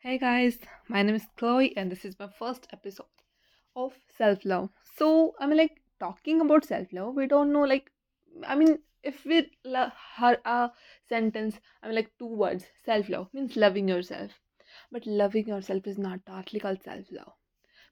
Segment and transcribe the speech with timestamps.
[0.00, 0.58] Hey guys,
[0.88, 3.06] my name is Chloe, and this is my first episode
[3.74, 4.68] of self love.
[4.98, 7.90] So, I mean, like, talking about self love, we don't know, like,
[8.46, 10.70] I mean, if we lo- her a
[11.08, 14.32] sentence, I mean, like, two words self love means loving yourself.
[14.92, 17.32] But loving yourself is not totally called self love.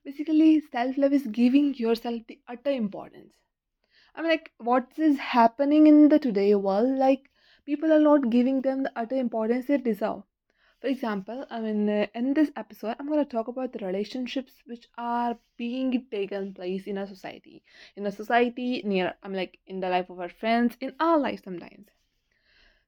[0.05, 3.33] Basically, self love is giving yourself the utter importance.
[4.15, 7.29] I mean, like, what is happening in the today world, like,
[7.65, 10.23] people are not giving them the utter importance they deserve
[10.81, 14.53] for example, I mean, uh, in this episode, I'm going to talk about the relationships
[14.65, 17.63] which are being taken place in a society,
[17.97, 21.41] in a society near, I'm like, in the life of our friends, in our life
[21.43, 21.87] sometimes.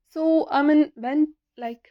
[0.09, 1.89] So, I mean, when, like,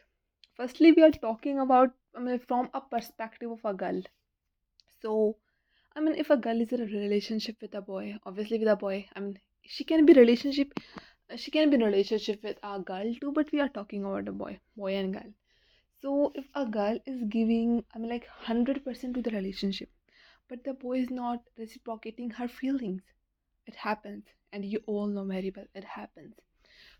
[0.55, 4.01] firstly, we are talking about, I mean, from a perspective of a girl.
[5.01, 5.37] So,
[5.95, 8.75] I mean, if a girl is in a relationship with a boy, obviously with a
[8.75, 10.73] boy, I mean, she can be relationship,
[11.35, 14.31] she can be in relationship with a girl too, but we are talking about a
[14.31, 15.33] boy, boy and girl.
[16.01, 19.89] So if a girl is giving, I mean, like 100% to the relationship,
[20.49, 23.03] but the boy is not reciprocating her feelings,
[23.65, 24.25] it happens.
[24.51, 26.35] And you all know very well it happens.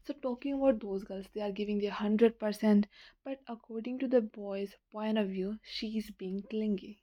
[0.03, 2.87] So talking about those girls, they are giving their 100%,
[3.23, 7.01] but according to the boy's point of view, she is being clingy.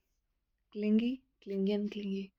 [0.73, 2.33] Clingy, clingy, and clingy.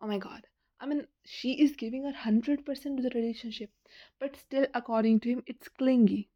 [0.00, 0.46] Oh my god.
[0.80, 3.70] I mean, she is giving her 100% to the relationship,
[4.18, 6.30] but still, according to him, it's clingy.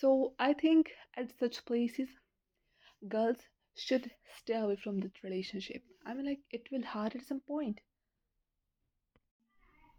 [0.00, 2.20] So I think at such places,
[3.08, 5.82] girls should stay away from that relationship.
[6.04, 7.80] I mean, like, it will hurt at some point.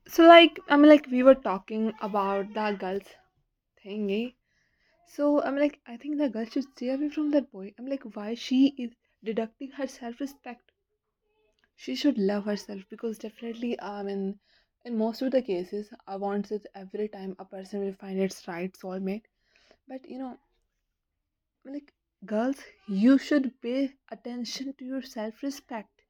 [0.10, 3.16] So, like, I mean, like, we were talking about the girls
[3.84, 4.28] thingy.
[4.30, 4.32] Eh?
[5.08, 7.74] So, I mean, like, I think the girl should stay away from that boy.
[7.80, 10.72] I'm like, why she is deducting her self respect?
[11.76, 14.40] She should love herself because definitely, I mean,
[14.86, 18.48] in most of the cases, I want it every time a person will find its
[18.48, 19.26] right soulmate.
[19.90, 20.40] But you know,
[21.64, 21.94] like
[22.26, 26.02] girls you should pay attention to your self-respect.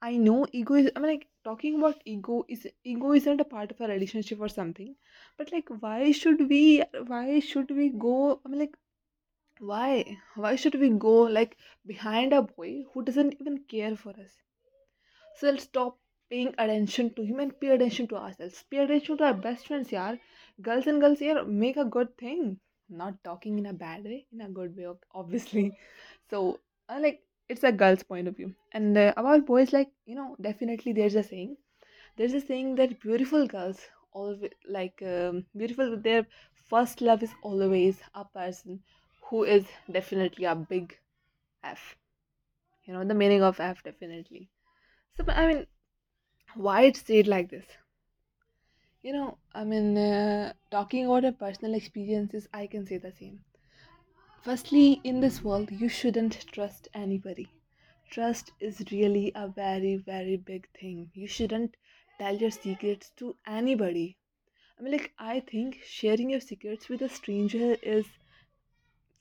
[0.00, 3.72] I know ego is i mean like talking about ego is ego isn't a part
[3.72, 4.94] of a relationship or something.
[5.36, 8.76] But like why should we why should we go i mean like
[9.58, 14.42] why why should we go like behind a boy who doesn't even care for us?
[15.36, 15.98] So let's stop
[16.30, 18.64] paying attention to him and pay attention to ourselves?
[18.70, 20.18] Pay attention to our best friends yaar.
[20.62, 22.58] Girls and girls here make a good thing.
[22.88, 25.66] Not talking in a bad way in a good way ob- obviously.
[26.30, 28.54] So i like it's a girl's point of view.
[28.72, 31.56] And uh, about boys like you know definitely there's a saying
[32.16, 33.80] there's a saying that beautiful girls
[34.12, 36.26] always like um, beautiful their
[36.70, 38.80] first love is always a person
[39.30, 40.98] who is definitely a big
[41.64, 41.96] f.
[42.84, 44.48] You know the meaning of f definitely.
[45.16, 45.66] So i mean
[46.56, 47.66] why it's said like this
[49.02, 53.44] you know i mean uh, talking about my personal experiences i can say the same
[54.42, 57.48] Firstly, in this world, you shouldn't trust anybody.
[58.12, 61.10] Trust is really a very, very big thing.
[61.14, 61.76] You shouldn't
[62.16, 64.18] tell your secrets to anybody.
[64.78, 68.06] I mean, like, I think sharing your secrets with a stranger is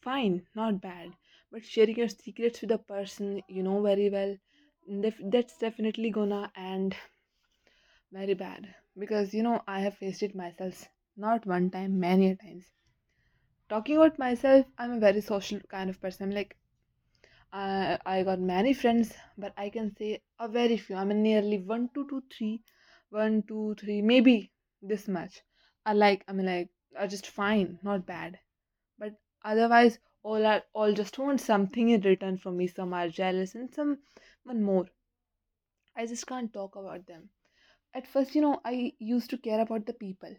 [0.01, 1.13] fine, not bad.
[1.51, 4.37] But sharing your secrets with a person you know very well,
[4.87, 6.95] that's definitely gonna end
[8.13, 8.73] very bad.
[8.97, 10.87] Because, you know, I have faced it myself.
[11.17, 12.65] Not one time, many times.
[13.69, 16.29] Talking about myself, I'm a very social kind of person.
[16.29, 16.55] I'm like,
[17.51, 20.95] I, I got many friends, but I can say a very few.
[20.95, 22.61] I mean, nearly one, two, two, three,
[23.09, 24.51] one, two, three, maybe
[24.81, 25.41] this much.
[25.85, 28.39] I like, I mean, like, are just fine, not bad.
[28.97, 29.13] But
[29.43, 32.67] otherwise, all are all just want something in return from me.
[32.67, 33.99] Some are jealous, and some
[34.43, 34.85] one more.
[35.95, 37.29] I just can't talk about them.
[37.93, 40.35] At first, you know, I used to care about the people,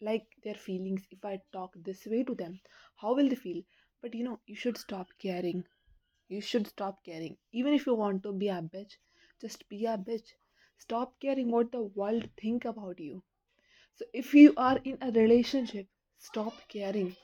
[0.00, 1.02] like their feelings.
[1.10, 2.60] If I talk this way to them,
[2.96, 3.62] how will they feel?
[4.00, 5.64] But you know, you should stop caring
[6.28, 7.38] You should stop caring.
[7.52, 8.96] Even if you want to be a bitch,
[9.40, 10.30] just be a bitch.
[10.78, 13.22] Stop caring what the world think about you.
[13.96, 17.16] So if you are in a relationship, stop caring.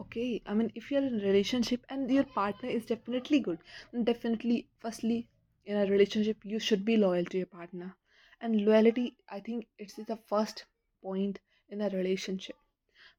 [0.00, 3.58] Okay, I mean if you're in a relationship and your partner is definitely good,
[4.02, 5.28] definitely firstly
[5.68, 7.94] in a relationship you should be loyal to your partner.
[8.40, 10.64] And loyalty, I think it's the first
[11.02, 11.38] point
[11.68, 12.56] in a relationship.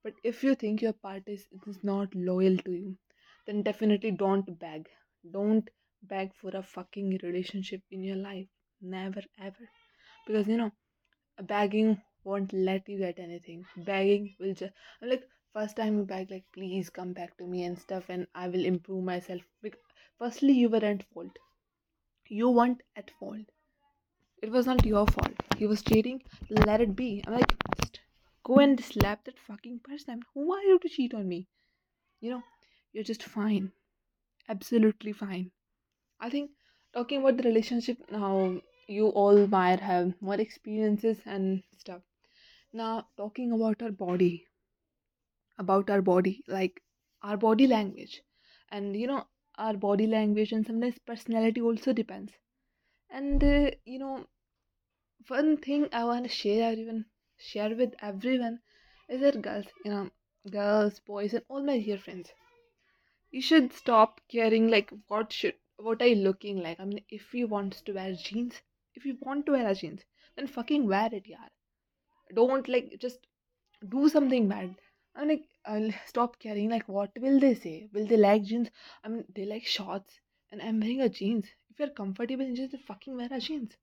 [0.03, 1.47] But if you think your partner is,
[1.83, 2.97] not loyal to you,
[3.45, 4.89] then definitely don't beg.
[5.31, 5.69] Don't
[6.03, 8.47] beg for a fucking relationship in your life.
[8.81, 9.69] Never ever.
[10.27, 10.71] Because you know,
[11.43, 13.65] begging won't let you get anything.
[13.77, 15.23] Begging will just like
[15.53, 18.65] first time you beg like please come back to me and stuff and I will
[18.65, 19.41] improve myself.
[20.17, 21.37] Firstly you were at fault.
[22.29, 23.51] You weren't at fault.
[24.41, 25.33] It was not your fault.
[25.57, 27.21] He was cheating, let it be.
[27.27, 27.99] I'm like just
[28.43, 30.21] go and slap that fucking person.
[30.33, 31.47] Who are you to cheat on me?
[32.21, 32.43] You know,
[32.93, 33.73] you're just fine.
[34.47, 35.51] Absolutely fine.
[36.19, 36.51] I think
[36.93, 42.01] talking about the relationship now, you all might have more experiences and stuff.
[42.73, 44.47] Now, talking about our body,
[45.57, 46.81] about our body, like
[47.21, 48.21] our body language,
[48.69, 49.27] and you know,
[49.59, 52.33] our body language and sometimes personality also depends.
[53.09, 54.27] And uh, you know,
[55.29, 57.05] one thing I want to share, even
[57.37, 58.61] share with everyone,
[59.07, 60.09] is that girls, you know,
[60.49, 62.33] girls, boys, and all my dear friends,
[63.31, 66.79] you should stop caring like what should what are you looking like.
[66.79, 68.61] I mean, if you want to wear jeans,
[68.95, 71.47] if you want to wear jeans, then fucking wear it, yeah.
[72.33, 73.27] Don't like just
[73.89, 74.75] do something bad.
[75.19, 76.69] I'm like, I'll stop caring.
[76.69, 77.89] Like, what will they say?
[77.93, 78.69] Will they like jeans?
[79.03, 80.17] I mean, they like shorts,
[80.49, 81.45] and I'm wearing a jeans.
[81.69, 83.75] If you're comfortable in jeans, then fucking wear a jeans.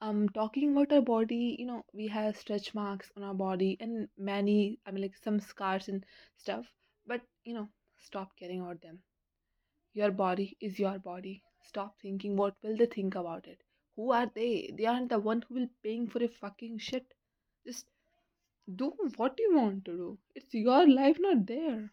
[0.00, 4.08] Um, talking about our body, you know, we have stretch marks on our body and
[4.16, 6.04] many, I mean, like some scars and
[6.36, 6.66] stuff.
[7.06, 7.68] But you know,
[7.98, 9.00] stop caring about them.
[9.92, 11.42] Your body is your body.
[11.62, 13.62] Stop thinking what will they think about it.
[13.96, 14.72] Who are they?
[14.76, 17.14] They aren't the one who will paying for a fucking shit.
[17.66, 17.86] Just
[18.72, 20.18] do what you want to do.
[20.34, 21.90] It's your life, not there.